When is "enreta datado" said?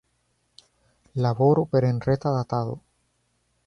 1.85-2.81